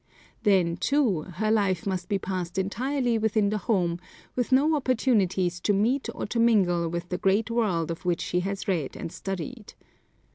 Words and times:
Then, 0.41 0.77
too, 0.77 1.21
her 1.35 1.51
life 1.51 1.85
must 1.85 2.09
be 2.09 2.17
passed 2.17 2.57
entirely 2.57 3.19
within 3.19 3.49
the 3.49 3.59
home, 3.59 3.99
with 4.35 4.51
no 4.51 4.75
opportunities 4.75 5.59
to 5.59 5.73
meet 5.73 6.09
or 6.15 6.25
to 6.25 6.39
mingle 6.39 6.89
with 6.89 7.09
the 7.09 7.19
great 7.19 7.51
world 7.51 7.91
of 7.91 8.03
which 8.03 8.21
she 8.21 8.39
has 8.39 8.67
read 8.67 8.95
and 8.97 9.11
studied. 9.11 9.75